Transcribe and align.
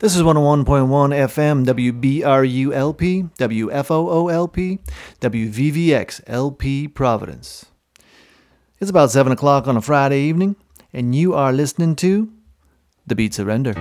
This 0.00 0.16
is 0.16 0.22
101.1 0.22 0.64
FM, 0.64 1.66
WBRULP, 1.66 3.36
WFOOLP, 3.36 4.78
WVVX 5.20 6.22
LP 6.26 6.88
Providence. 6.88 7.66
It's 8.80 8.88
about 8.88 9.10
7 9.10 9.30
o'clock 9.30 9.68
on 9.68 9.76
a 9.76 9.82
Friday 9.82 10.22
evening, 10.22 10.56
and 10.94 11.14
you 11.14 11.34
are 11.34 11.52
listening 11.52 11.96
to 11.96 12.32
The 13.06 13.14
Beat 13.14 13.34
Surrender. 13.34 13.74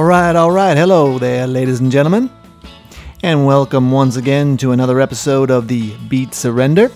All 0.00 0.06
right, 0.06 0.34
all 0.34 0.50
right. 0.50 0.78
Hello 0.78 1.18
there, 1.18 1.46
ladies 1.46 1.80
and 1.80 1.92
gentlemen. 1.92 2.30
And 3.22 3.44
welcome 3.44 3.90
once 3.90 4.16
again 4.16 4.56
to 4.56 4.72
another 4.72 4.98
episode 4.98 5.50
of 5.50 5.68
the 5.68 5.94
Beat 6.08 6.32
Surrender. 6.32 6.90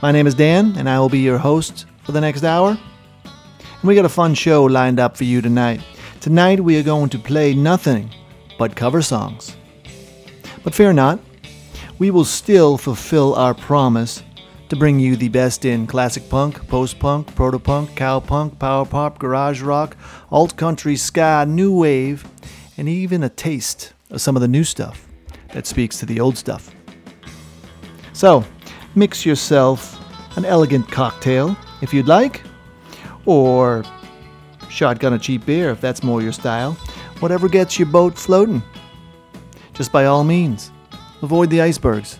My 0.00 0.12
name 0.12 0.26
is 0.26 0.32
Dan, 0.32 0.74
and 0.78 0.88
I 0.88 0.98
will 0.98 1.10
be 1.10 1.18
your 1.18 1.36
host 1.36 1.84
for 2.04 2.12
the 2.12 2.20
next 2.22 2.42
hour. 2.42 2.70
And 2.70 3.82
we 3.82 3.94
got 3.94 4.06
a 4.06 4.08
fun 4.08 4.32
show 4.32 4.64
lined 4.64 4.98
up 4.98 5.14
for 5.14 5.24
you 5.24 5.42
tonight. 5.42 5.82
Tonight 6.22 6.58
we 6.58 6.78
are 6.78 6.82
going 6.82 7.10
to 7.10 7.18
play 7.18 7.52
nothing 7.52 8.10
but 8.58 8.74
cover 8.74 9.02
songs. 9.02 9.54
But 10.64 10.74
fear 10.74 10.94
not, 10.94 11.20
we 11.98 12.10
will 12.10 12.24
still 12.24 12.78
fulfill 12.78 13.34
our 13.34 13.52
promise 13.52 14.22
to 14.68 14.76
bring 14.76 14.98
you 14.98 15.16
the 15.16 15.28
best 15.28 15.64
in 15.64 15.86
classic 15.86 16.28
punk, 16.28 16.66
post 16.68 16.98
punk, 16.98 17.34
proto 17.34 17.58
punk, 17.58 17.94
cow 17.94 18.18
punk, 18.20 18.58
power 18.58 18.84
pop, 18.84 19.18
garage 19.18 19.62
rock, 19.62 19.96
alt 20.30 20.56
country, 20.56 20.96
ska, 20.96 21.44
new 21.46 21.72
wave, 21.72 22.24
and 22.76 22.88
even 22.88 23.22
a 23.22 23.28
taste 23.28 23.92
of 24.10 24.20
some 24.20 24.36
of 24.36 24.42
the 24.42 24.48
new 24.48 24.64
stuff 24.64 25.06
that 25.52 25.66
speaks 25.66 25.98
to 25.98 26.06
the 26.06 26.18
old 26.18 26.36
stuff. 26.36 26.74
So, 28.12 28.44
mix 28.94 29.24
yourself 29.24 29.98
an 30.36 30.44
elegant 30.44 30.90
cocktail 30.90 31.56
if 31.80 31.94
you'd 31.94 32.08
like, 32.08 32.42
or 33.24 33.84
shotgun 34.68 35.12
a 35.12 35.18
cheap 35.18 35.46
beer 35.46 35.70
if 35.70 35.80
that's 35.80 36.02
more 36.02 36.22
your 36.22 36.32
style. 36.32 36.72
Whatever 37.20 37.48
gets 37.48 37.78
your 37.78 37.86
boat 37.86 38.18
floating. 38.18 38.62
Just 39.72 39.92
by 39.92 40.06
all 40.06 40.24
means, 40.24 40.70
avoid 41.22 41.50
the 41.50 41.60
icebergs. 41.60 42.18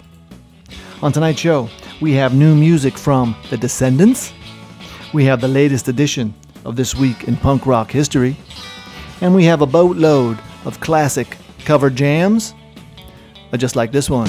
On 1.02 1.12
tonight's 1.12 1.40
show, 1.40 1.68
we 2.00 2.12
have 2.12 2.34
new 2.34 2.54
music 2.54 2.98
from 2.98 3.36
The 3.50 3.56
Descendents. 3.56 4.32
We 5.14 5.24
have 5.24 5.40
the 5.40 5.48
latest 5.48 5.88
edition 5.88 6.34
of 6.64 6.76
This 6.76 6.94
Week 6.94 7.24
in 7.24 7.36
Punk 7.36 7.66
Rock 7.66 7.90
History. 7.90 8.36
And 9.20 9.34
we 9.34 9.44
have 9.44 9.62
a 9.62 9.66
boatload 9.66 10.38
of 10.64 10.80
classic 10.80 11.38
cover 11.64 11.88
jams, 11.88 12.54
just 13.56 13.76
like 13.76 13.92
this 13.92 14.10
one. 14.10 14.28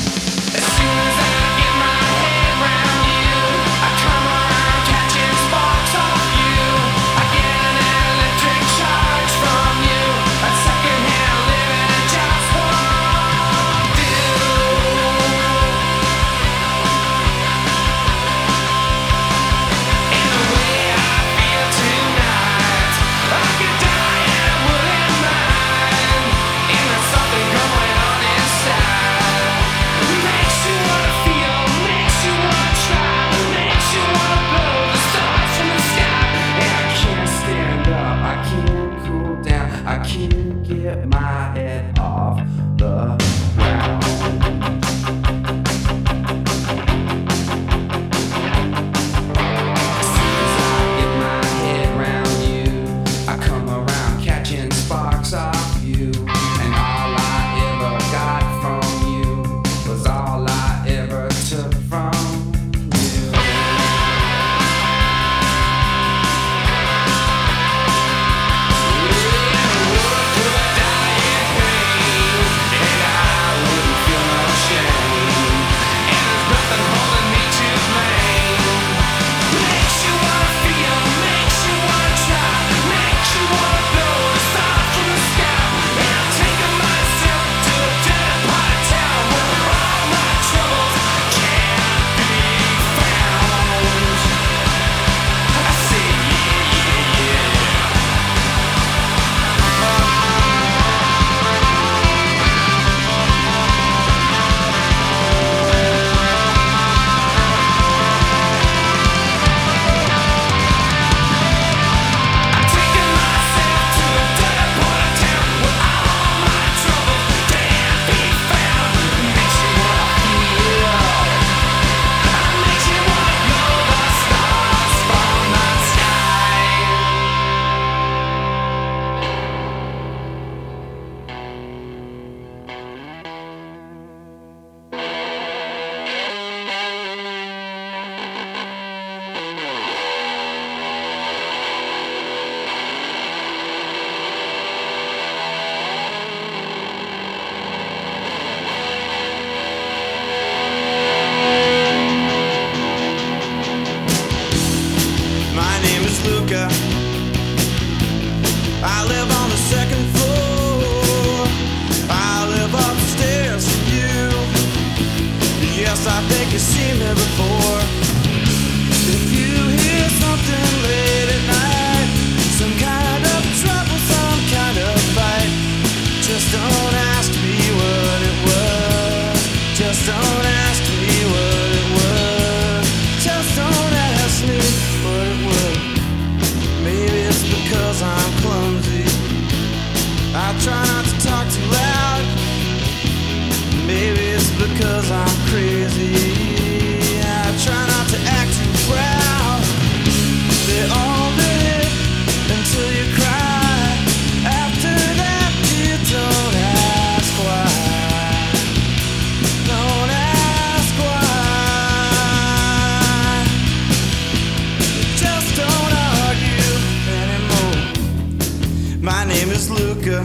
Luka. 219.77 220.19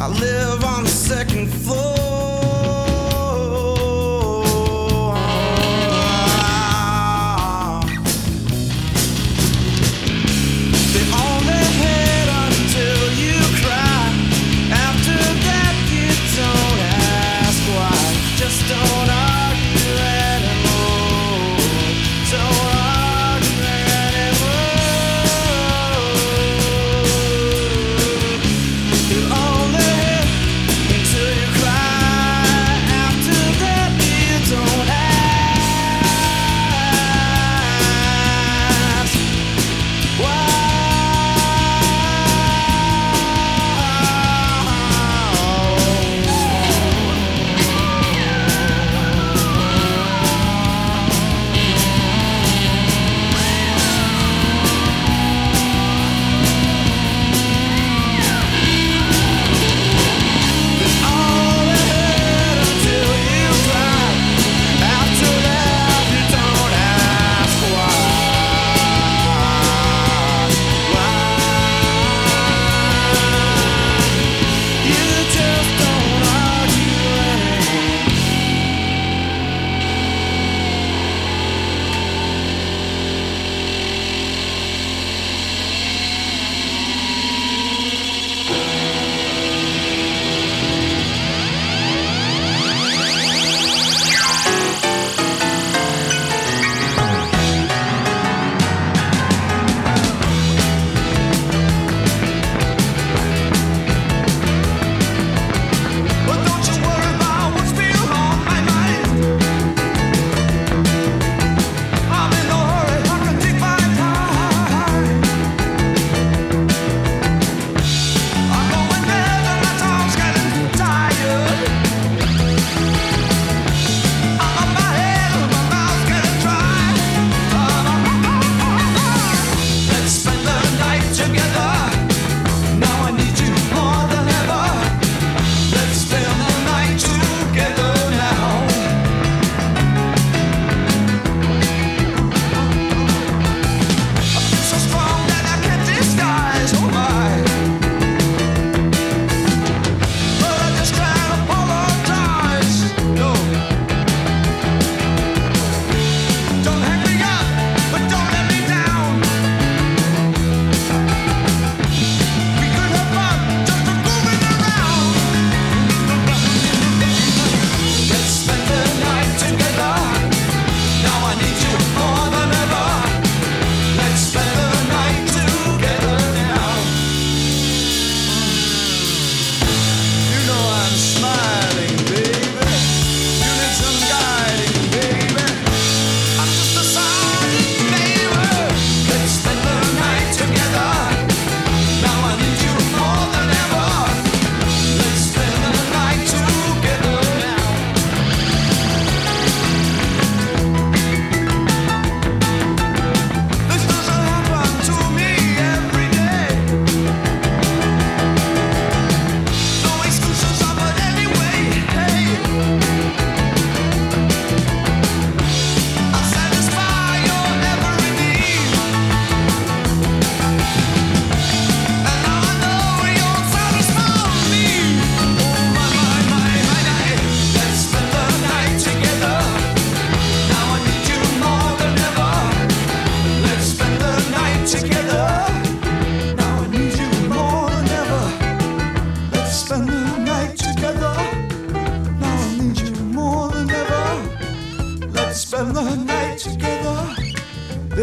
I 0.00 0.08
live 0.08 0.64
on 0.64 0.84
the 0.84 0.90
second 0.90 1.48
floor. 1.48 2.05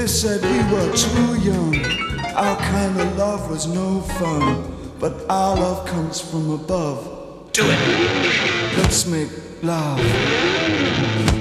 They 0.04 0.10
said 0.10 0.42
we 0.42 0.58
were 0.76 0.94
too 0.94 1.50
young. 1.50 1.78
Our 2.36 2.58
kind 2.58 3.00
of 3.00 3.18
love 3.18 3.50
was 3.50 3.68
no 3.68 4.02
fun. 4.02 4.76
But 5.00 5.14
our 5.30 5.56
love 5.56 5.88
comes 5.88 6.20
from 6.20 6.52
above. 6.52 7.54
Do 7.54 7.64
it! 7.64 8.78
Let's 8.78 9.08
make 9.08 9.30
love. 9.64 11.33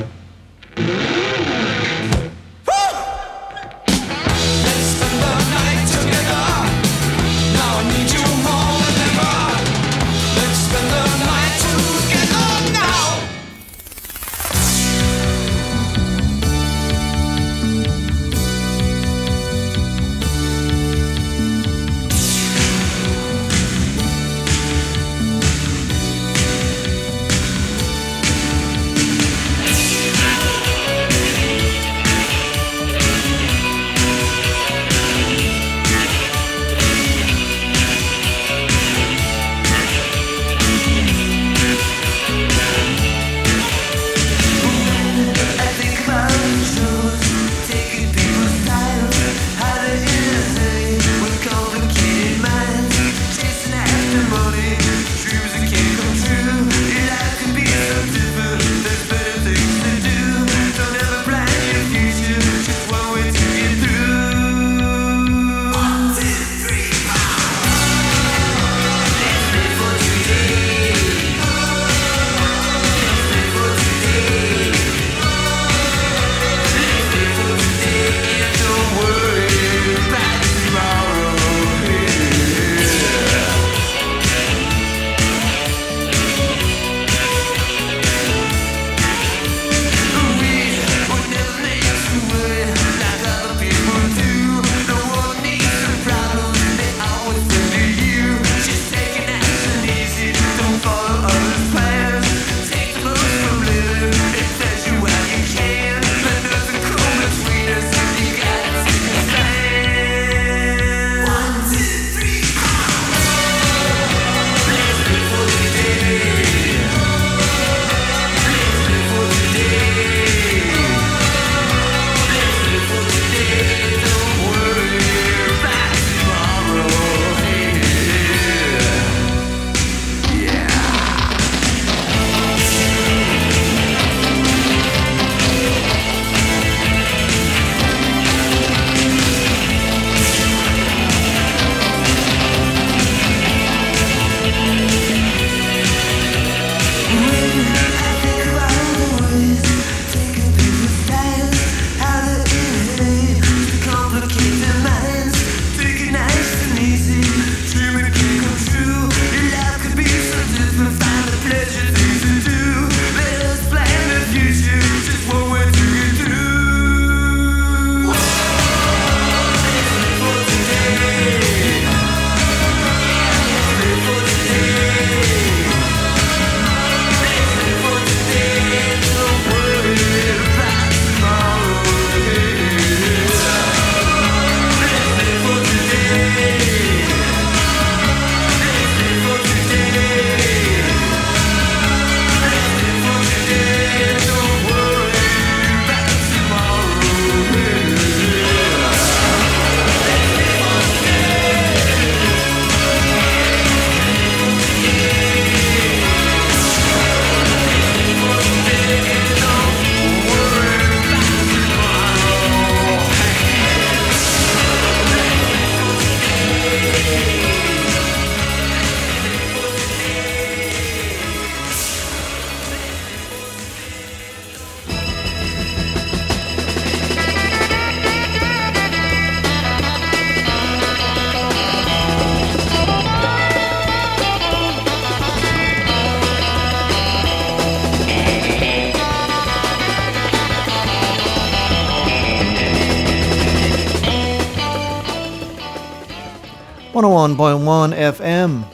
101.1 247.02 247.94
FM. 247.94 248.64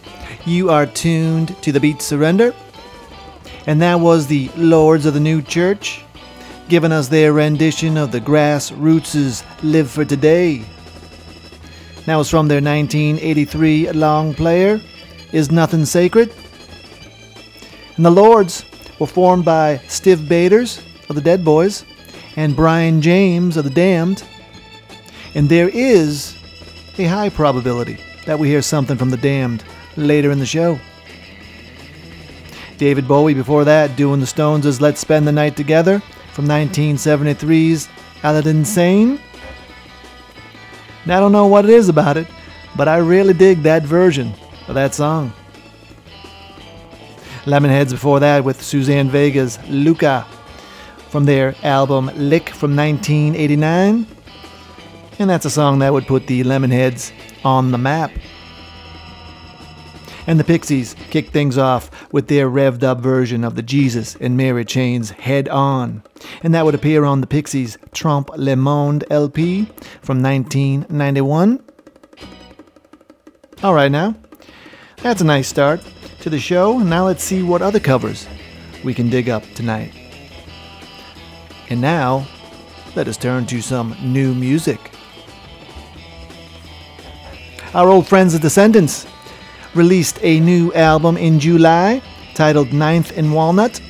You 0.47 0.71
are 0.71 0.87
tuned 0.87 1.61
to 1.63 1.73
the 1.73 1.81
Beat 1.81 2.03
Surrender. 2.03 2.55
And 3.67 3.81
that 3.81 4.01
was 4.01 4.27
the 4.27 4.49
Lords 4.57 5.07
of 5.07 5.15
the 5.15 5.21
New 5.21 5.43
Church 5.43 6.05
giving 6.69 6.93
us 6.93 7.09
their 7.09 7.33
rendition 7.33 7.97
of 7.97 8.13
the 8.13 8.21
Grassroots' 8.21 9.43
Live 9.63 9.91
for 9.91 10.05
Today. 10.05 10.65
That 12.05 12.17
was 12.17 12.29
from 12.29 12.49
their 12.49 12.61
1983 12.61 13.93
long 13.93 14.35
player, 14.35 14.81
Is 15.33 15.51
Nothing 15.51 15.87
Sacred? 15.87 16.33
And 17.97 18.05
the 18.05 18.11
Lords 18.11 18.65
were 18.99 19.07
formed 19.07 19.45
by 19.45 19.79
Stiv 19.87 20.29
Bators 20.29 20.83
of 21.09 21.17
the 21.17 21.23
Dead 21.23 21.45
Boys 21.45 21.85
and 22.37 22.55
Brian 22.55 23.01
James 23.01 23.57
of 23.57 23.65
the 23.65 23.71
Damned. 23.71 24.23
And 25.35 25.49
there 25.49 25.71
is 25.71 26.37
a 26.99 27.05
high 27.05 27.31
probability 27.31 27.99
that 28.29 28.39
we 28.39 28.47
hear 28.47 28.61
something 28.61 28.99
from 28.99 29.09
the 29.09 29.17
Damned 29.17 29.65
later 29.97 30.31
in 30.31 30.39
the 30.39 30.45
show. 30.45 30.79
David 32.77 33.09
Bowie 33.09 33.33
before 33.33 33.65
that 33.65 33.97
doing 33.97 34.21
the 34.21 34.27
Stones' 34.27 34.83
Let's 34.83 35.01
Spend 35.01 35.27
the 35.27 35.33
Night 35.33 35.57
Together 35.57 36.01
from 36.35 36.45
1973's 36.45 37.89
Aladdin 38.23 38.67
Sane. 38.67 39.19
Now, 41.07 41.17
I 41.17 41.21
don't 41.21 41.33
know 41.33 41.47
what 41.47 41.65
it 41.65 41.71
is 41.71 41.89
about 41.89 42.19
it, 42.19 42.27
but 42.77 42.87
I 42.87 42.99
really 42.99 43.33
dig 43.33 43.63
that 43.63 43.83
version 43.85 44.35
of 44.69 44.75
that 44.75 44.95
song. 44.95 45.33
Lemonheads 47.47 47.93
before 47.93 48.21
that 48.21 48.45
with 48.45 48.63
Suzanne 48.63 49.09
Vega's 49.09 49.59
Luka 49.71 50.27
from 51.09 51.25
their 51.25 51.55
album 51.63 52.11
Lick 52.15 52.51
from 52.51 52.77
1989. 52.77 54.07
And 55.19 55.31
that's 55.31 55.47
a 55.47 55.51
song 55.51 55.79
that 55.79 55.95
would 55.95 56.07
put 56.07 56.27
the 56.27 56.45
Lemonheads 56.45 57.11
on 57.45 57.71
the 57.71 57.79
map. 57.79 58.11
And 60.27 60.39
the 60.39 60.45
Pixies 60.45 60.95
kick 61.11 61.31
things 61.31 61.57
off 61.57 62.13
with 62.13 62.29
their 62.29 62.51
revved 62.51 62.83
up 62.83 63.01
version 63.01 63.45
of 63.45 63.55
the 63.55 63.63
Jesus 63.63 64.15
and 64.17 64.37
Mary 64.37 64.65
Chain's 64.65 65.09
Head 65.11 65.49
On. 65.49 66.03
And 66.43 66.55
that 66.55 66.67
would 66.67 66.75
appear 66.75 67.05
on 67.05 67.23
the 67.23 67.27
Pixies' 67.27 67.79
Trompe 67.93 68.31
Le 68.37 68.55
Monde 68.55 69.05
LP 69.11 69.65
from 70.03 70.23
1991. 70.23 71.63
Alright, 73.65 73.91
now, 73.91 74.15
that's 74.99 75.23
a 75.23 75.25
nice 75.25 75.49
start 75.49 75.81
to 76.21 76.29
the 76.29 76.39
show. 76.39 76.79
Now 76.79 77.07
let's 77.07 77.25
see 77.25 77.43
what 77.43 77.63
other 77.63 77.81
covers 77.81 78.29
we 78.85 78.93
can 78.93 79.09
dig 79.09 79.31
up 79.31 79.43
tonight. 79.55 79.95
And 81.71 81.81
now, 81.81 82.27
let 82.95 83.09
us 83.09 83.17
turn 83.17 83.47
to 83.47 83.63
some 83.63 83.97
new 84.03 84.35
music. 84.35 84.91
Our 87.75 87.91
old 87.91 88.09
friends 88.09 88.33
the 88.33 88.39
Descendents 88.39 89.07
released 89.75 90.19
a 90.23 90.41
new 90.41 90.73
album 90.73 91.19
in 91.19 91.39
July 91.39 92.01
titled 92.35 92.73
Ninth 92.73 93.17
and 93.19 93.35
Walnut, 93.35 93.83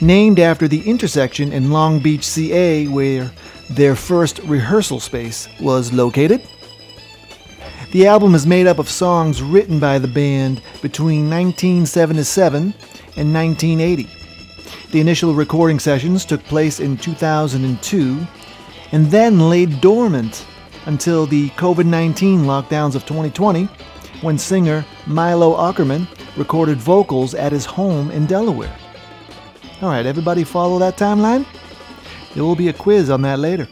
named 0.00 0.40
after 0.40 0.66
the 0.66 0.80
intersection 0.88 1.52
in 1.52 1.70
Long 1.70 1.98
Beach, 1.98 2.24
CA, 2.24 2.86
where 2.86 3.30
their 3.68 3.94
first 3.94 4.38
rehearsal 4.44 4.98
space 4.98 5.46
was 5.60 5.92
located. 5.92 6.40
The 7.92 8.06
album 8.06 8.34
is 8.34 8.46
made 8.46 8.66
up 8.66 8.78
of 8.78 8.88
songs 8.88 9.42
written 9.42 9.78
by 9.78 9.98
the 9.98 10.08
band 10.08 10.62
between 10.80 11.28
1977 11.28 12.62
and 13.16 13.34
1980. 13.34 14.08
The 14.90 15.00
initial 15.00 15.34
recording 15.34 15.78
sessions 15.78 16.24
took 16.24 16.42
place 16.44 16.80
in 16.80 16.96
2002 16.96 18.26
and 18.92 19.10
then 19.10 19.50
laid 19.50 19.82
dormant 19.82 20.46
until 20.90 21.24
the 21.24 21.50
COVID 21.50 21.86
19 21.86 22.40
lockdowns 22.40 22.96
of 22.96 23.06
2020 23.06 23.66
when 24.22 24.36
singer 24.36 24.84
Milo 25.06 25.56
Aukerman 25.56 26.08
recorded 26.36 26.78
vocals 26.78 27.32
at 27.32 27.52
his 27.52 27.64
home 27.64 28.10
in 28.10 28.26
Delaware. 28.26 28.76
Alright, 29.80 30.04
everybody 30.04 30.42
follow 30.42 30.80
that 30.80 30.96
timeline? 30.96 31.46
There 32.34 32.42
will 32.42 32.56
be 32.56 32.68
a 32.68 32.72
quiz 32.72 33.08
on 33.08 33.22
that 33.22 33.38
later. 33.38 33.68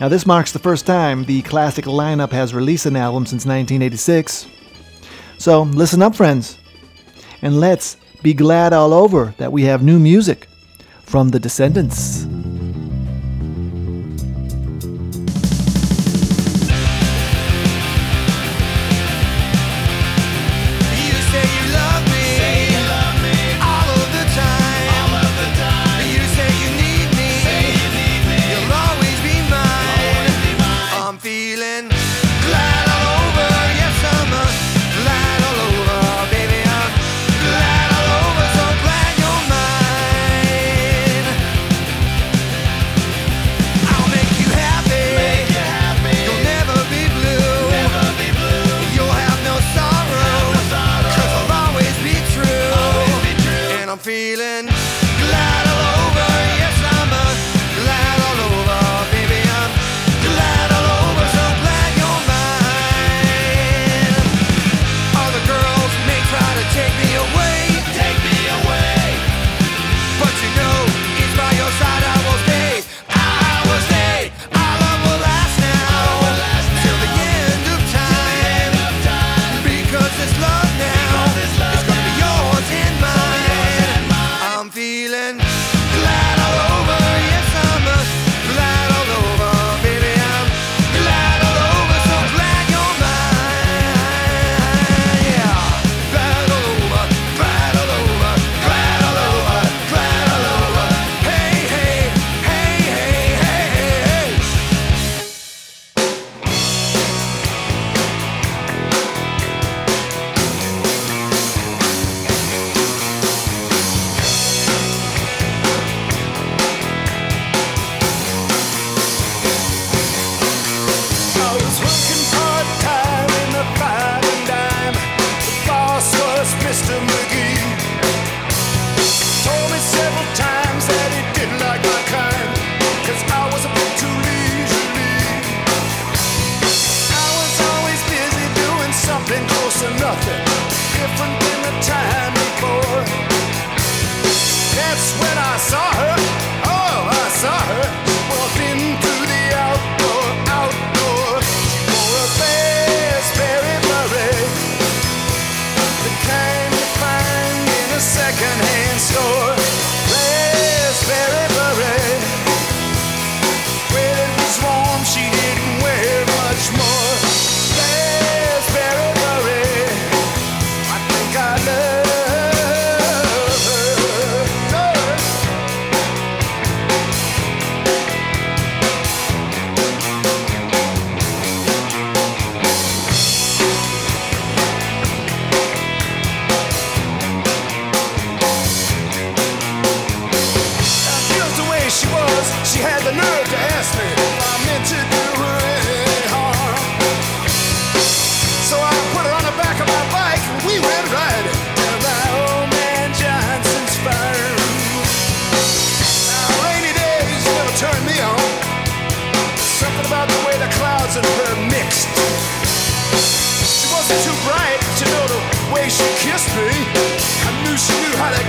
Now, 0.00 0.08
this 0.08 0.24
marks 0.26 0.52
the 0.52 0.58
first 0.58 0.86
time 0.86 1.24
the 1.24 1.42
classic 1.42 1.84
lineup 1.84 2.30
has 2.30 2.54
released 2.54 2.86
an 2.86 2.96
album 2.96 3.26
since 3.26 3.44
1986. 3.44 4.46
So, 5.36 5.62
listen 5.62 6.00
up, 6.00 6.16
friends, 6.16 6.58
and 7.42 7.60
let's 7.60 7.98
be 8.22 8.32
glad 8.32 8.72
all 8.72 8.94
over 8.94 9.34
that 9.36 9.52
we 9.52 9.64
have 9.64 9.82
new 9.82 9.98
music 9.98 10.48
from 11.02 11.28
the 11.28 11.38
Descendents. 11.38 12.26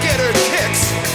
Get 0.01 0.19
her 0.19 0.33
kicks. 0.33 1.06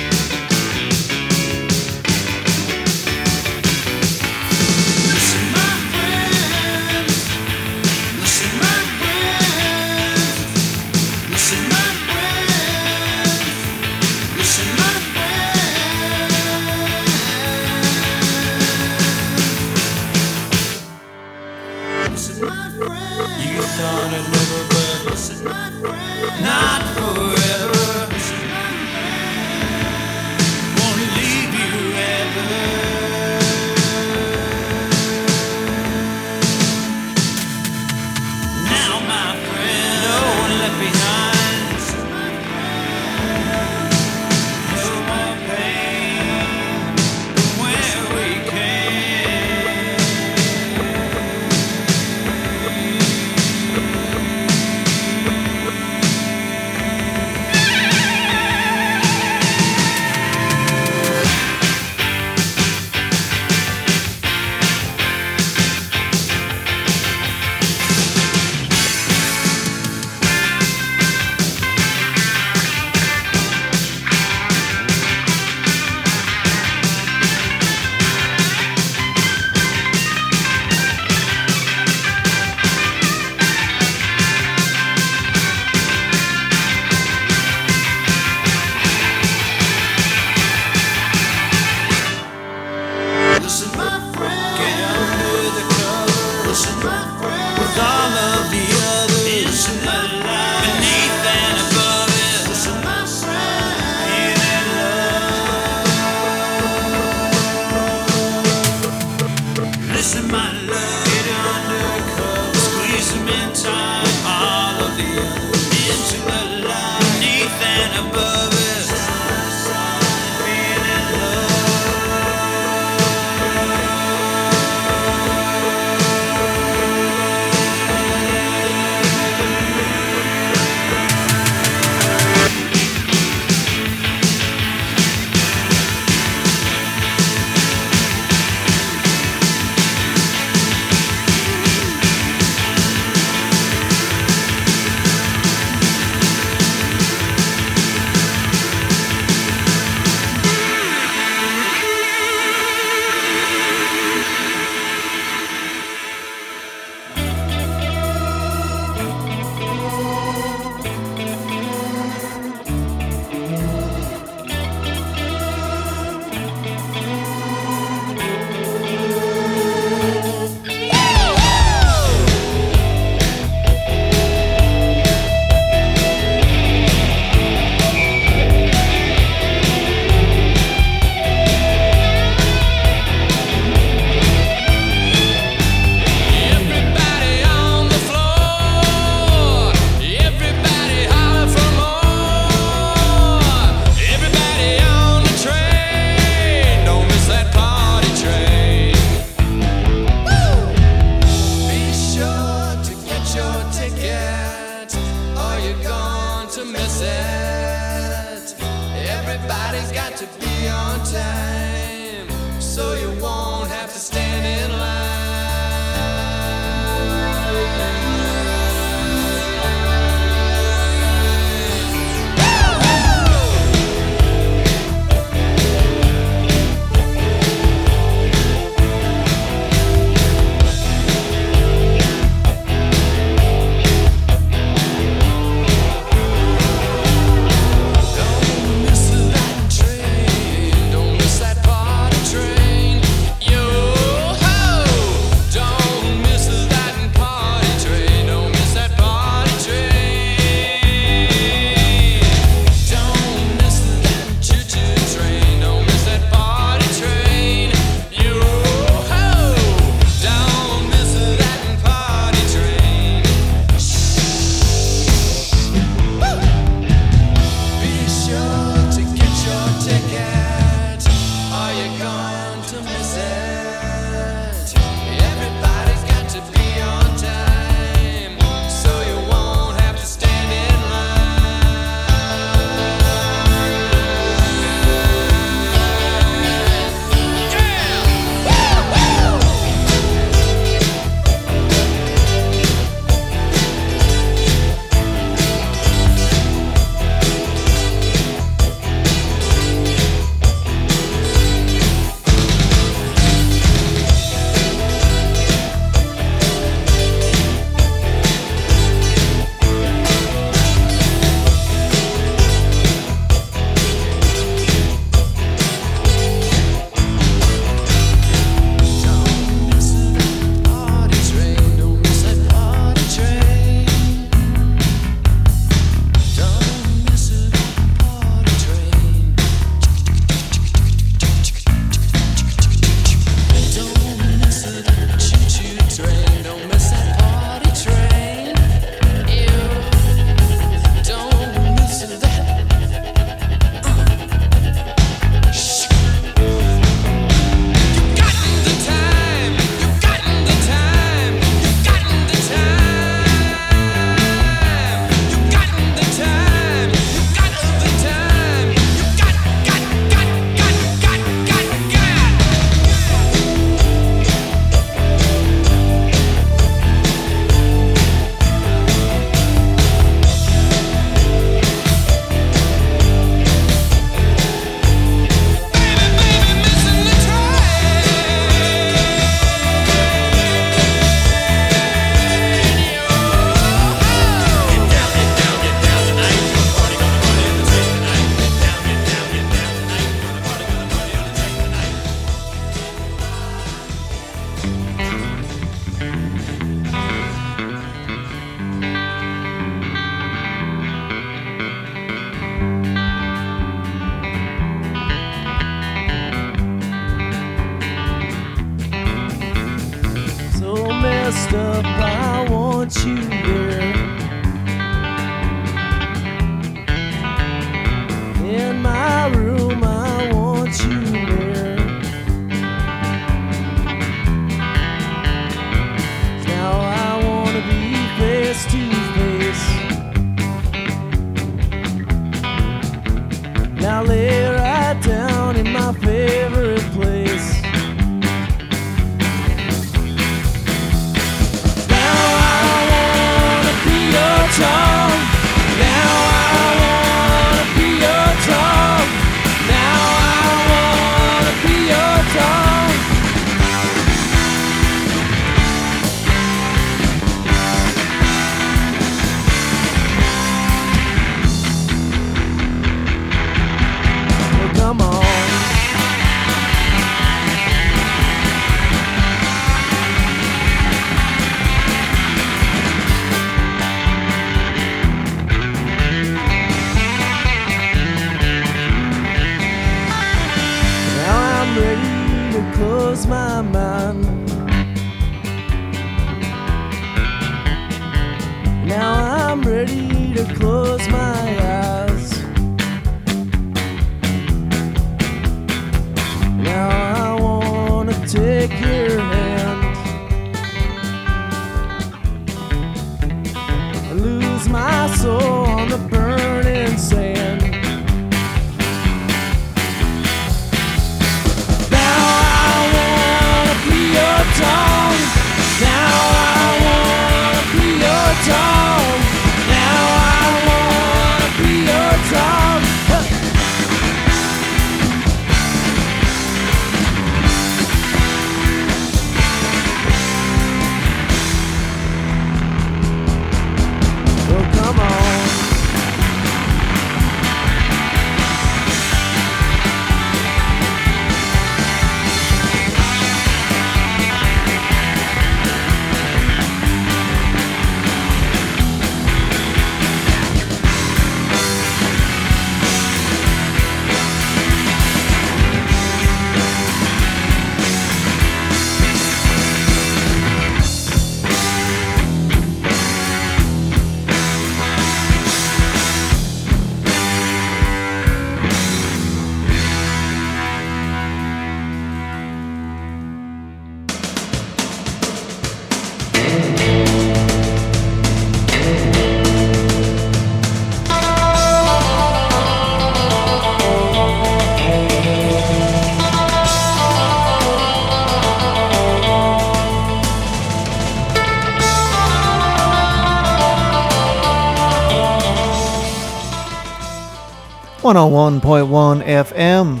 101.1 598.08 599.22
FM, 599.22 600.00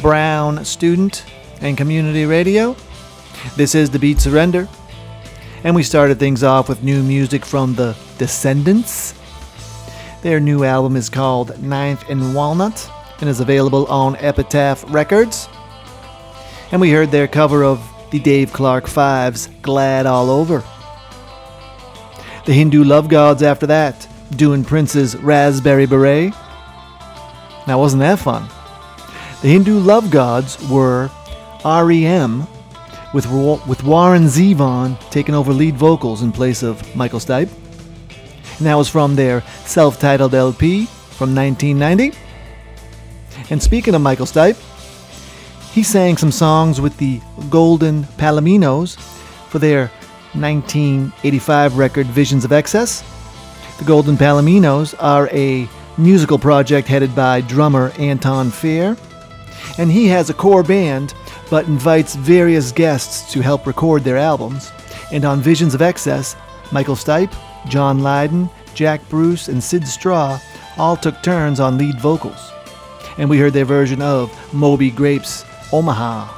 Brown 0.00 0.64
Student 0.64 1.24
and 1.60 1.78
Community 1.78 2.24
Radio. 2.24 2.74
This 3.54 3.76
is 3.76 3.88
The 3.88 4.00
Beat 4.00 4.18
Surrender. 4.18 4.68
And 5.62 5.76
we 5.76 5.84
started 5.84 6.18
things 6.18 6.42
off 6.42 6.68
with 6.68 6.82
new 6.82 7.04
music 7.04 7.44
from 7.44 7.76
the 7.76 7.96
Descendents. 8.18 9.14
Their 10.22 10.40
new 10.40 10.64
album 10.64 10.96
is 10.96 11.08
called 11.08 11.62
Ninth 11.62 12.10
and 12.10 12.34
Walnut 12.34 12.90
and 13.20 13.30
is 13.30 13.38
available 13.38 13.86
on 13.86 14.16
Epitaph 14.16 14.84
Records. 14.92 15.48
And 16.72 16.80
we 16.80 16.90
heard 16.90 17.12
their 17.12 17.28
cover 17.28 17.62
of 17.62 17.80
the 18.10 18.18
Dave 18.18 18.52
Clark 18.52 18.88
Five's 18.88 19.46
Glad 19.62 20.06
All 20.06 20.30
Over. 20.30 20.64
The 22.44 22.54
Hindu 22.54 22.82
Love 22.82 23.08
Gods 23.08 23.44
after 23.44 23.68
that, 23.68 24.08
doing 24.32 24.64
Prince's 24.64 25.14
Raspberry 25.14 25.86
Beret. 25.86 26.34
Now, 27.66 27.78
wasn't 27.78 28.00
that 28.00 28.18
fun? 28.18 28.48
The 29.42 29.48
Hindu 29.48 29.78
Love 29.80 30.10
Gods 30.10 30.56
were 30.68 31.10
REM, 31.64 32.46
with, 33.12 33.26
with 33.66 33.82
Warren 33.82 34.24
Zevon 34.24 34.98
taking 35.10 35.34
over 35.34 35.52
lead 35.52 35.76
vocals 35.76 36.22
in 36.22 36.32
place 36.32 36.62
of 36.62 36.94
Michael 36.94 37.18
Stipe. 37.18 37.50
And 38.58 38.66
that 38.66 38.74
was 38.74 38.88
from 38.88 39.16
their 39.16 39.42
self 39.64 39.98
titled 39.98 40.34
LP 40.34 40.86
from 40.86 41.34
1990. 41.34 42.16
And 43.50 43.62
speaking 43.62 43.94
of 43.94 44.00
Michael 44.00 44.26
Stipe, 44.26 44.56
he 45.72 45.82
sang 45.82 46.16
some 46.16 46.32
songs 46.32 46.80
with 46.80 46.96
the 46.96 47.20
Golden 47.50 48.04
Palominos 48.16 48.96
for 49.48 49.58
their 49.58 49.88
1985 50.32 51.76
record 51.76 52.06
Visions 52.06 52.44
of 52.44 52.52
Excess. 52.52 53.04
The 53.78 53.84
Golden 53.84 54.16
Palominos 54.16 54.94
are 54.98 55.28
a 55.32 55.68
musical 55.98 56.38
project 56.38 56.88
headed 56.88 57.14
by 57.14 57.40
drummer 57.40 57.92
Anton 57.98 58.50
Fier, 58.50 58.96
and 59.78 59.90
he 59.90 60.06
has 60.08 60.30
a 60.30 60.34
core 60.34 60.62
band 60.62 61.14
but 61.50 61.66
invites 61.66 62.14
various 62.14 62.72
guests 62.72 63.32
to 63.32 63.40
help 63.40 63.66
record 63.66 64.04
their 64.04 64.16
albums. 64.16 64.72
And 65.12 65.24
on 65.24 65.40
Visions 65.40 65.74
of 65.74 65.82
Excess, 65.82 66.36
Michael 66.72 66.96
Stipe, 66.96 67.34
John 67.68 68.02
Lydon, 68.02 68.50
Jack 68.74 69.06
Bruce, 69.08 69.48
and 69.48 69.62
Syd 69.62 69.86
Straw 69.86 70.38
all 70.76 70.96
took 70.96 71.22
turns 71.22 71.60
on 71.60 71.78
lead 71.78 72.00
vocals. 72.00 72.50
And 73.18 73.30
we 73.30 73.38
heard 73.38 73.52
their 73.52 73.64
version 73.64 74.02
of 74.02 74.30
Moby 74.52 74.90
Grape's 74.90 75.44
Omaha. 75.72 76.32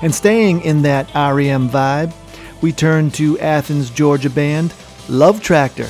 And 0.00 0.14
staying 0.14 0.62
in 0.62 0.82
that 0.82 1.12
REM 1.14 1.68
vibe, 1.68 2.14
we 2.62 2.72
turn 2.72 3.10
to 3.12 3.38
Athens, 3.40 3.90
Georgia 3.90 4.30
band 4.30 4.72
Love 5.08 5.42
Tractor, 5.42 5.88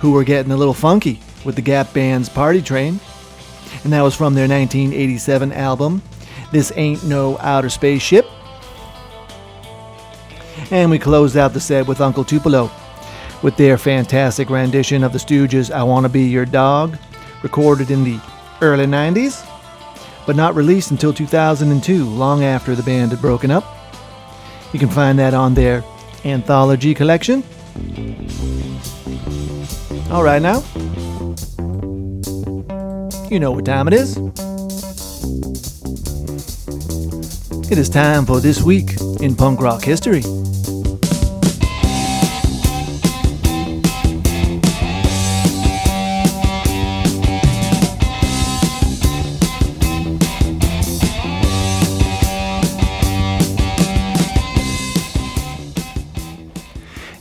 who 0.00 0.12
were 0.12 0.24
getting 0.24 0.52
a 0.52 0.56
little 0.56 0.74
funky 0.74 1.20
with 1.44 1.56
the 1.56 1.62
Gap 1.62 1.92
Band's 1.92 2.28
Party 2.28 2.62
Train. 2.62 3.00
And 3.84 3.92
that 3.92 4.02
was 4.02 4.14
from 4.14 4.34
their 4.34 4.48
1987 4.48 5.52
album, 5.52 6.02
This 6.52 6.72
Ain't 6.76 7.04
No 7.04 7.38
Outer 7.38 7.68
Space 7.68 8.02
Ship. 8.02 8.26
And 10.70 10.90
we 10.90 10.98
closed 10.98 11.36
out 11.36 11.52
the 11.52 11.60
set 11.60 11.86
with 11.86 12.00
Uncle 12.00 12.24
Tupelo 12.24 12.70
with 13.42 13.56
their 13.56 13.78
fantastic 13.78 14.50
rendition 14.50 15.04
of 15.04 15.12
the 15.12 15.18
Stooges' 15.18 15.70
I 15.70 15.82
Wanna 15.82 16.08
Be 16.08 16.22
Your 16.22 16.44
Dog, 16.44 16.98
recorded 17.42 17.90
in 17.90 18.04
the 18.04 18.20
early 18.60 18.86
90s, 18.86 19.46
but 20.26 20.36
not 20.36 20.54
released 20.54 20.90
until 20.90 21.12
2002, 21.12 22.04
long 22.04 22.42
after 22.44 22.74
the 22.74 22.82
band 22.82 23.12
had 23.12 23.20
broken 23.20 23.50
up. 23.50 23.64
You 24.72 24.78
can 24.78 24.88
find 24.88 25.18
that 25.18 25.34
on 25.34 25.54
their 25.54 25.84
anthology 26.24 26.94
collection. 26.94 27.42
All 30.10 30.24
right, 30.24 30.40
now. 30.40 30.64
You 33.28 33.38
know 33.38 33.52
what 33.52 33.66
time 33.66 33.86
it 33.88 33.92
is. 33.92 34.16
It 37.70 37.76
is 37.76 37.90
time 37.90 38.24
for 38.24 38.40
This 38.40 38.62
Week 38.62 38.98
in 39.20 39.36
Punk 39.36 39.60
Rock 39.60 39.84
History. 39.84 40.22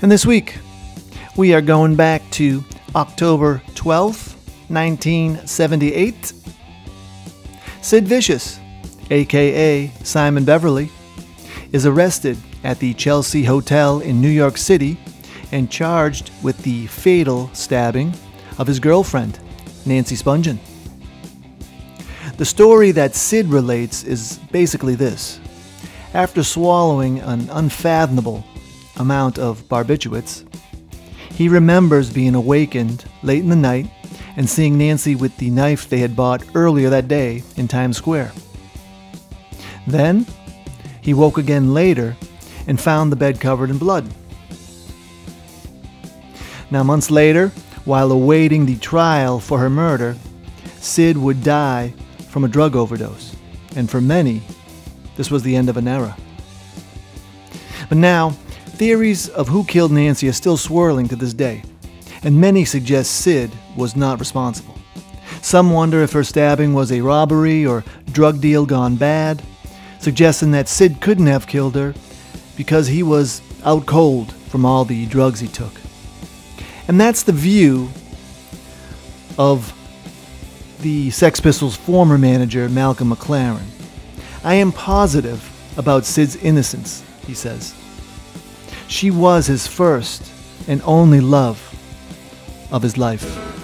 And 0.02 0.10
this 0.10 0.26
week, 0.26 0.58
we 1.36 1.54
are 1.54 1.60
going 1.62 1.98
back 1.98 2.22
to 2.32 2.64
October 2.98 3.62
12th, 3.76 4.34
1978. 4.70 6.34
Sid 7.80 8.08
Vicious, 8.08 8.60
aka 9.12 9.88
Simon 10.04 10.44
Beverley, 10.44 10.90
is 11.72 11.86
arrested 11.86 12.40
at 12.64 12.80
the 12.80 12.96
Chelsea 12.96 13.44
Hotel 13.44 14.00
in 14.00 14.20
New 14.20 14.32
York 14.32 14.58
City 14.58 14.98
and 15.52 15.70
charged 15.70 16.32
with 16.42 16.58
the 16.64 16.88
fatal 16.88 17.52
stabbing 17.54 18.16
of 18.58 18.66
his 18.66 18.80
girlfriend, 18.80 19.38
Nancy 19.86 20.16
Spungen. 20.16 20.58
The 22.38 22.46
story 22.46 22.90
that 22.94 23.14
Sid 23.14 23.46
relates 23.46 24.04
is 24.06 24.40
basically 24.52 24.96
this. 24.96 25.40
After 26.16 26.42
swallowing 26.42 27.20
an 27.20 27.48
unfathomable 27.52 28.44
amount 28.96 29.38
of 29.38 29.62
barbiturates, 29.70 30.46
he 31.38 31.48
remembers 31.48 32.12
being 32.12 32.34
awakened 32.34 33.06
late 33.22 33.44
in 33.44 33.50
the 33.50 33.56
night 33.56 33.86
and 34.38 34.50
seeing 34.50 34.76
Nancy 34.76 35.14
with 35.14 35.38
the 35.38 35.52
knife 35.52 35.88
they 35.88 36.00
had 36.00 36.16
bought 36.16 36.44
earlier 36.56 36.90
that 36.90 37.08
day 37.08 37.44
in 37.58 37.68
Times 37.68 37.96
Square. 37.96 38.32
Then, 39.86 40.26
he 41.00 41.14
woke 41.14 41.38
again 41.38 41.76
later 41.76 42.18
and 42.66 42.82
found 42.82 43.12
the 43.12 43.16
bed 43.16 43.40
covered 43.40 43.70
in 43.70 43.78
blood. 43.78 44.12
Now, 46.72 46.82
months 46.82 47.12
later, 47.12 47.50
while 47.86 48.12
awaiting 48.12 48.66
the 48.66 48.78
trial 48.78 49.40
for 49.40 49.60
her 49.60 49.70
murder, 49.70 50.18
Sid 50.80 51.18
would 51.18 51.44
die 51.44 51.94
from 52.30 52.46
a 52.46 52.48
drug 52.48 52.76
overdose, 52.76 53.36
and 53.76 53.88
for 53.88 54.02
many, 54.02 54.42
this 55.18 55.30
was 55.30 55.44
the 55.44 55.56
end 55.56 55.70
of 55.70 55.78
an 55.78 55.88
era. 55.88 56.18
But 57.90 58.00
now, 58.00 58.36
theories 58.78 59.28
of 59.30 59.48
who 59.48 59.64
killed 59.64 59.92
Nancy 59.92 60.30
are 60.30 60.34
still 60.34 60.56
swirling 60.56 61.08
to 61.08 61.16
this 61.16 61.34
day, 61.34 61.64
and 62.22 62.40
many 62.40 62.64
suggest 62.64 63.12
Sid 63.22 63.52
was 63.76 63.96
not 63.96 64.20
responsible. 64.20 64.78
Some 65.42 65.72
wonder 65.72 66.04
if 66.04 66.12
her 66.14 66.24
stabbing 66.24 66.76
was 66.76 66.92
a 66.92 67.02
robbery 67.02 67.66
or 67.66 67.84
drug 68.12 68.40
deal 68.40 68.68
gone 68.68 68.96
bad, 68.96 69.42
suggesting 70.00 70.52
that 70.52 70.70
Sid 70.70 71.02
couldn't 71.02 71.26
have 71.26 71.48
killed 71.48 71.76
her 71.76 71.96
because 72.56 72.88
he 72.88 73.02
was 73.02 73.42
out 73.64 73.88
cold 73.88 74.32
from 74.32 74.64
all 74.64 74.86
the 74.86 75.08
drugs 75.08 75.40
he 75.40 75.48
took. 75.48 75.74
And 76.88 77.02
that's 77.02 77.24
the 77.24 77.32
view 77.32 77.90
of 79.40 79.74
the 80.82 81.10
Sex 81.10 81.40
Pistols' 81.40 81.76
former 81.76 82.20
manager, 82.20 82.70
Malcolm 82.70 83.12
McLaren. 83.12 83.66
I 84.44 84.54
am 84.54 84.72
positive 84.72 85.52
about 85.78 86.06
Sid's 86.06 86.36
innocence, 86.36 87.04
he 87.26 87.34
says. 87.34 87.74
She 88.88 89.12
was 89.12 89.48
his 89.48 89.68
first 89.68 90.24
and 90.68 90.82
only 90.84 91.20
love 91.20 91.62
of 92.72 92.82
his 92.82 92.98
life. 92.98 93.57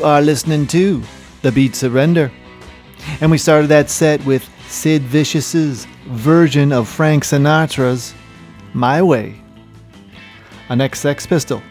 You 0.00 0.06
are 0.06 0.22
listening 0.22 0.66
to 0.68 1.02
The 1.42 1.52
Beat 1.52 1.76
Surrender. 1.76 2.32
And 3.20 3.30
we 3.30 3.36
started 3.36 3.66
that 3.66 3.90
set 3.90 4.24
with 4.24 4.48
Sid 4.66 5.02
Vicious's 5.02 5.84
version 6.06 6.72
of 6.72 6.88
Frank 6.88 7.22
Sinatra's 7.22 8.14
My 8.72 9.02
Way. 9.02 9.42
An 10.70 10.80
ex-Sex 10.80 11.26
Pistol 11.26 11.62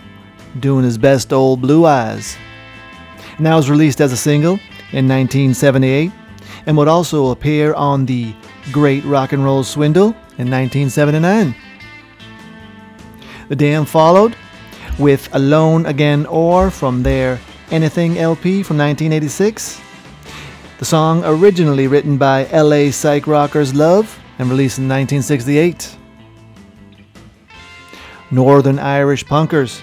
doing 0.59 0.83
his 0.83 0.95
best 0.95 1.33
old 1.33 1.59
blue 1.59 1.87
eyes. 1.87 2.37
And 3.37 3.47
that 3.47 3.55
was 3.55 3.67
released 3.67 3.99
as 3.99 4.13
a 4.13 4.17
single 4.17 4.59
in 4.91 5.07
1978 5.07 6.11
and 6.67 6.77
would 6.77 6.87
also 6.87 7.31
appear 7.31 7.73
on 7.73 8.05
the 8.05 8.35
Great 8.71 9.03
Rock 9.05 9.33
and 9.33 9.43
Roll 9.43 9.63
Swindle 9.63 10.09
in 10.37 10.51
1979. 10.51 11.55
The 13.47 13.55
Damned 13.55 13.89
followed 13.89 14.35
with 14.99 15.33
Alone 15.33 15.87
Again 15.87 16.27
or 16.27 16.69
from 16.69 17.01
their 17.01 17.39
Anything 17.71 18.17
LP 18.17 18.63
from 18.63 18.79
1986. 18.79 19.79
The 20.79 20.85
song 20.85 21.23
originally 21.23 21.85
written 21.85 22.17
by 22.17 22.45
LA 22.45 22.89
Psych 22.89 23.27
Rockers 23.27 23.75
Love 23.75 24.19
and 24.39 24.49
released 24.49 24.79
in 24.79 24.85
1968. 24.85 25.95
Northern 28.31 28.79
Irish 28.79 29.23
Punkers, 29.23 29.81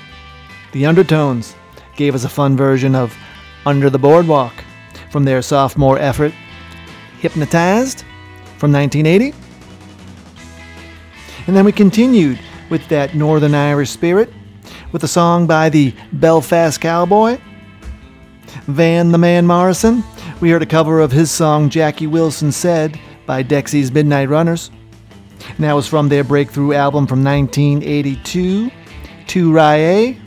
The 0.73 0.85
Undertones, 0.85 1.55
gave 1.95 2.17
us 2.17 2.25
a 2.25 2.29
fun 2.29 2.57
version 2.57 2.97
of 2.97 3.17
Under 3.65 3.89
the 3.89 4.01
Boardwalk 4.01 4.53
from 5.13 5.23
their 5.23 5.41
sophomore 5.41 5.99
effort, 5.99 6.33
Hypnotized 7.21 8.05
from 8.59 8.73
1980. 8.73 9.33
And 11.47 11.57
then 11.57 11.65
we 11.65 11.71
continued 11.71 12.41
with 12.69 12.89
that 12.89 13.15
Northern 13.15 13.55
Irish 13.55 13.91
spirit 13.91 14.33
with 14.91 15.05
a 15.05 15.09
song 15.09 15.47
by 15.47 15.69
the 15.69 15.95
Belfast 16.13 16.81
Cowboy, 16.81 17.39
Van 18.67 19.13
the 19.13 19.19
Man 19.19 19.47
Morrison. 19.47 20.03
We 20.41 20.51
heard 20.51 20.63
a 20.63 20.67
cover 20.67 21.01
of 21.01 21.13
his 21.13 21.31
song 21.31 21.71
Jackie 21.71 22.09
Wilson 22.09 22.51
Said 22.51 22.99
by 23.25 23.43
Dexy's 23.45 23.93
Midnight 23.93 24.29
Runners. 24.29 24.73
And 25.49 25.59
that 25.59 25.73
was 25.73 25.87
from 25.87 26.09
their 26.09 26.25
breakthrough 26.25 26.73
album 26.73 27.07
from 27.07 27.23
1982, 27.23 28.71
To 29.29 29.53
Rye. 29.53 30.19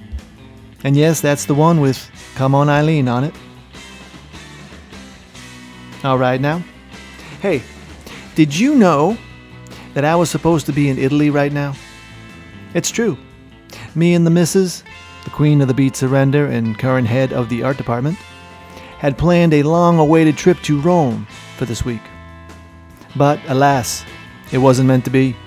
And 0.86 0.96
yes, 0.96 1.20
that's 1.20 1.44
the 1.44 1.54
one 1.54 1.82
with 1.82 2.10
Come 2.36 2.56
On 2.56 2.70
Eileen 2.70 3.10
on 3.10 3.26
it. 3.26 3.34
All 6.06 6.18
right 6.18 6.40
now. 6.40 6.64
Hey, 7.42 7.62
did 8.36 8.58
you 8.58 8.76
know 8.76 9.18
that 9.94 10.06
I 10.06 10.16
was 10.16 10.30
supposed 10.30 10.66
to 10.68 10.72
be 10.72 10.88
in 10.88 10.98
Italy 10.98 11.30
right 11.30 11.52
now? 11.52 11.76
It's 12.74 12.90
true. 12.90 13.18
Me 13.96 14.14
and 14.14 14.26
the 14.26 14.32
missus, 14.32 14.84
the 15.26 15.30
queen 15.30 15.60
of 15.60 15.68
the 15.68 15.74
beat 15.74 15.98
surrender 15.98 16.46
and 16.46 16.80
current 16.80 17.08
head 17.08 17.34
of 17.34 17.50
the 17.50 17.64
art 17.64 17.76
department, 17.76 18.18
had 19.00 19.18
planned 19.18 19.54
a 19.54 19.64
long 19.64 19.97
awaited 19.97 20.38
trip 20.38 20.60
to 20.62 20.80
Rome 20.82 21.26
for 21.56 21.64
this 21.64 21.86
week. 21.86 22.02
But 23.16 23.39
alas, 23.47 24.04
it 24.52 24.58
wasn't 24.58 24.89
meant 24.89 25.06
to 25.06 25.10
be. 25.10 25.38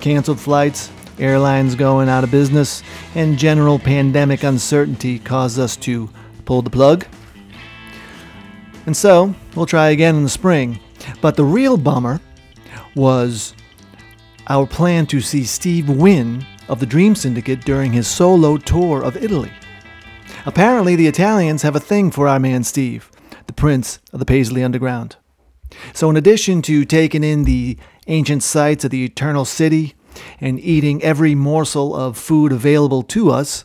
Cancelled 0.00 0.38
flights, 0.38 0.90
airlines 1.18 1.74
going 1.74 2.08
out 2.08 2.22
of 2.22 2.30
business, 2.30 2.84
and 3.16 3.36
general 3.36 3.80
pandemic 3.80 4.44
uncertainty 4.44 5.18
caused 5.18 5.58
us 5.58 5.76
to 5.78 6.08
pull 6.44 6.62
the 6.62 6.70
plug. 6.70 7.04
And 8.86 8.96
so, 8.96 9.34
we'll 9.56 9.66
try 9.66 9.88
again 9.90 10.14
in 10.14 10.22
the 10.22 10.28
spring. 10.28 10.78
But 11.20 11.34
the 11.34 11.44
real 11.44 11.76
bummer 11.76 12.20
was 12.94 13.54
our 14.46 14.68
plan 14.68 15.06
to 15.06 15.20
see 15.20 15.44
Steve 15.44 15.88
Wynn 15.88 16.46
of 16.68 16.78
the 16.78 16.86
Dream 16.86 17.16
Syndicate 17.16 17.64
during 17.64 17.92
his 17.92 18.06
solo 18.06 18.56
tour 18.56 19.02
of 19.02 19.16
Italy. 19.16 19.50
Apparently, 20.44 20.96
the 20.96 21.06
Italians 21.06 21.62
have 21.62 21.76
a 21.76 21.80
thing 21.80 22.10
for 22.10 22.26
our 22.26 22.40
man 22.40 22.64
Steve, 22.64 23.10
the 23.46 23.52
prince 23.52 24.00
of 24.12 24.18
the 24.18 24.24
Paisley 24.24 24.64
Underground. 24.64 25.16
So, 25.94 26.10
in 26.10 26.16
addition 26.16 26.62
to 26.62 26.84
taking 26.84 27.22
in 27.22 27.44
the 27.44 27.78
ancient 28.08 28.42
sites 28.42 28.84
of 28.84 28.90
the 28.90 29.04
Eternal 29.04 29.44
City 29.44 29.94
and 30.40 30.58
eating 30.58 31.02
every 31.02 31.34
morsel 31.34 31.94
of 31.94 32.18
food 32.18 32.50
available 32.50 33.02
to 33.04 33.30
us, 33.30 33.64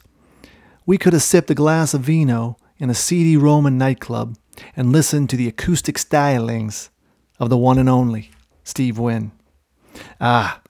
we 0.85 0.97
could 0.97 1.13
have 1.13 1.23
sipped 1.23 1.49
a 1.49 1.55
glass 1.55 1.93
of 1.93 2.01
vino 2.01 2.57
in 2.77 2.89
a 2.89 2.95
seedy 2.95 3.35
Roman 3.35 3.77
nightclub 3.77 4.37
and 4.75 4.91
listened 4.91 5.29
to 5.31 5.35
the 5.35 5.47
acoustic 5.47 5.97
stylings 5.97 6.89
of 7.39 7.49
the 7.49 7.57
one 7.57 7.79
and 7.79 7.89
only 7.89 8.31
Steve 8.63 8.99
Wynn. 8.99 9.31
Ah, 10.21 10.61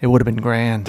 it 0.00 0.08
would 0.08 0.20
have 0.20 0.26
been 0.26 0.42
grand. 0.42 0.88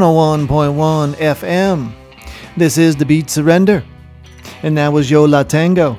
101.1 0.00 1.14
FM. 1.14 1.92
This 2.56 2.78
is 2.78 2.94
the 2.94 3.04
Beat 3.04 3.28
Surrender. 3.28 3.82
And 4.62 4.78
that 4.78 4.92
was 4.92 5.10
Yo 5.10 5.24
La 5.24 5.42
Tengo 5.42 5.98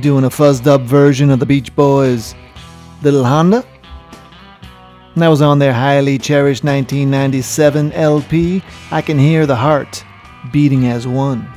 doing 0.00 0.24
a 0.24 0.28
fuzzed 0.28 0.66
up 0.66 0.82
version 0.82 1.30
of 1.30 1.40
the 1.40 1.46
Beach 1.46 1.74
Boys' 1.74 2.34
Little 3.02 3.24
Honda. 3.24 3.64
And 5.14 5.22
that 5.22 5.28
was 5.28 5.40
on 5.40 5.58
their 5.58 5.72
highly 5.72 6.18
cherished 6.18 6.62
1997 6.62 7.92
LP, 7.92 8.62
I 8.90 9.00
Can 9.00 9.18
Hear 9.18 9.46
the 9.46 9.56
Heart 9.56 10.04
Beating 10.52 10.86
as 10.86 11.06
One. 11.06 11.48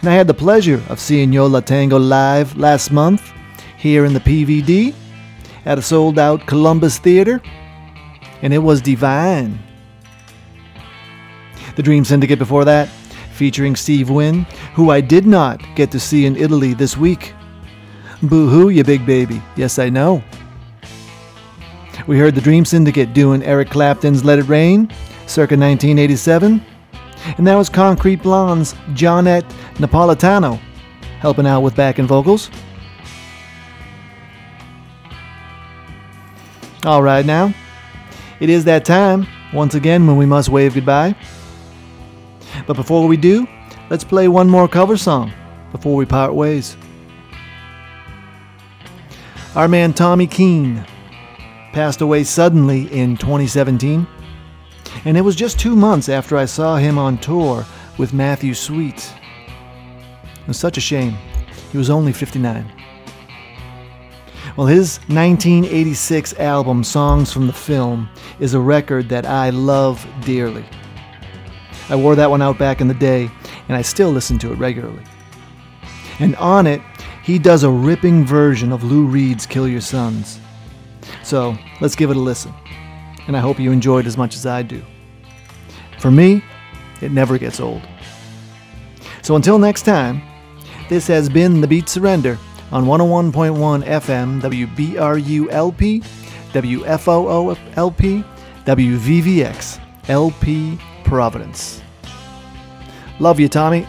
And 0.00 0.08
I 0.08 0.14
had 0.14 0.26
the 0.26 0.34
pleasure 0.34 0.82
of 0.88 0.98
seeing 0.98 1.32
Yo 1.32 1.46
La 1.46 1.60
Tengo 1.60 1.98
live 1.98 2.56
last 2.56 2.90
month 2.90 3.32
here 3.78 4.04
in 4.04 4.12
the 4.12 4.20
PVD 4.20 4.94
at 5.66 5.78
a 5.78 5.82
sold 5.82 6.18
out 6.18 6.46
Columbus 6.46 6.98
Theater, 6.98 7.40
and 8.42 8.52
it 8.52 8.58
was 8.58 8.80
divine. 8.80 9.58
The 11.76 11.82
Dream 11.82 12.04
Syndicate 12.04 12.38
before 12.38 12.64
that, 12.66 12.88
featuring 13.32 13.76
Steve 13.76 14.10
Wynn, 14.10 14.44
who 14.74 14.90
I 14.90 15.00
did 15.00 15.26
not 15.26 15.60
get 15.74 15.90
to 15.92 16.00
see 16.00 16.26
in 16.26 16.36
Italy 16.36 16.74
this 16.74 16.96
week. 16.96 17.34
Boo 18.22 18.48
hoo, 18.48 18.68
you 18.68 18.84
big 18.84 19.04
baby. 19.06 19.42
Yes, 19.56 19.78
I 19.78 19.88
know. 19.88 20.22
We 22.06 22.18
heard 22.18 22.34
the 22.34 22.40
Dream 22.40 22.64
Syndicate 22.64 23.14
doing 23.14 23.42
Eric 23.42 23.70
Clapton's 23.70 24.24
Let 24.24 24.38
It 24.38 24.44
Rain, 24.44 24.88
circa 25.26 25.56
1987. 25.56 26.64
And 27.38 27.46
that 27.46 27.54
was 27.54 27.68
Concrete 27.68 28.22
Blonde's 28.22 28.74
Johnette 28.94 29.48
Napolitano, 29.74 30.58
helping 31.20 31.46
out 31.46 31.60
with 31.60 31.76
backing 31.76 32.06
vocals. 32.06 32.50
All 36.84 37.02
right, 37.02 37.24
now, 37.24 37.54
it 38.40 38.50
is 38.50 38.64
that 38.64 38.84
time, 38.84 39.26
once 39.52 39.76
again, 39.76 40.06
when 40.06 40.16
we 40.16 40.26
must 40.26 40.48
wave 40.48 40.74
goodbye. 40.74 41.14
But 42.66 42.76
before 42.76 43.06
we 43.06 43.16
do, 43.16 43.46
let's 43.90 44.04
play 44.04 44.28
one 44.28 44.48
more 44.48 44.68
cover 44.68 44.96
song 44.96 45.32
before 45.72 45.96
we 45.96 46.06
part 46.06 46.34
ways. 46.34 46.76
Our 49.54 49.68
man 49.68 49.92
Tommy 49.92 50.26
Keene 50.26 50.84
passed 51.72 52.00
away 52.00 52.24
suddenly 52.24 52.92
in 52.92 53.16
2017, 53.16 54.06
and 55.04 55.16
it 55.16 55.22
was 55.22 55.36
just 55.36 55.58
two 55.58 55.74
months 55.74 56.08
after 56.08 56.36
I 56.36 56.44
saw 56.44 56.76
him 56.76 56.98
on 56.98 57.18
tour 57.18 57.66
with 57.98 58.12
Matthew 58.12 58.54
Sweet. 58.54 59.12
It 60.24 60.48
was 60.48 60.58
such 60.58 60.78
a 60.78 60.80
shame. 60.80 61.16
He 61.70 61.78
was 61.78 61.90
only 61.90 62.12
59. 62.12 62.70
Well, 64.56 64.66
his 64.66 64.98
1986 65.08 66.34
album, 66.38 66.84
Songs 66.84 67.32
from 67.32 67.46
the 67.46 67.52
Film, 67.52 68.08
is 68.38 68.52
a 68.52 68.60
record 68.60 69.08
that 69.08 69.24
I 69.24 69.50
love 69.50 70.06
dearly. 70.24 70.64
I 71.92 71.94
wore 71.94 72.14
that 72.14 72.30
one 72.30 72.40
out 72.40 72.56
back 72.58 72.80
in 72.80 72.88
the 72.88 72.94
day, 72.94 73.30
and 73.68 73.76
I 73.76 73.82
still 73.82 74.10
listen 74.10 74.38
to 74.38 74.50
it 74.50 74.56
regularly. 74.56 75.02
And 76.20 76.34
on 76.36 76.66
it, 76.66 76.80
he 77.22 77.38
does 77.38 77.64
a 77.64 77.70
ripping 77.70 78.24
version 78.24 78.72
of 78.72 78.82
Lou 78.82 79.04
Reed's 79.04 79.44
Kill 79.44 79.68
Your 79.68 79.82
Sons. 79.82 80.40
So 81.22 81.54
let's 81.82 81.94
give 81.94 82.10
it 82.10 82.16
a 82.16 82.18
listen, 82.18 82.54
and 83.26 83.36
I 83.36 83.40
hope 83.40 83.60
you 83.60 83.72
enjoy 83.72 84.00
it 84.00 84.06
as 84.06 84.16
much 84.16 84.36
as 84.36 84.46
I 84.46 84.62
do. 84.62 84.82
For 85.98 86.10
me, 86.10 86.42
it 87.02 87.12
never 87.12 87.36
gets 87.36 87.60
old. 87.60 87.82
So 89.20 89.36
until 89.36 89.58
next 89.58 89.82
time, 89.82 90.22
this 90.88 91.06
has 91.08 91.28
been 91.28 91.60
The 91.60 91.68
Beat 91.68 91.90
Surrender 91.90 92.38
on 92.70 92.86
101.1 92.86 93.84
FM 93.84 94.40
WBRU-LP, 94.40 96.00
WFOO-LP, 96.54 98.24
WVVX, 98.64 99.80
LP 100.08 100.78
Providence. 101.04 101.81
Love 103.22 103.38
you, 103.38 103.48
Tommy. 103.48 103.86